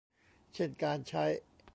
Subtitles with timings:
[0.53, 1.23] เช่นการใช้